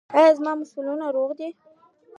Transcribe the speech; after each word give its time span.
ایا 0.15 0.29
زما 0.37 0.51
مفصلونه 0.59 1.05
روغ 1.15 1.29
دي؟ 1.39 1.49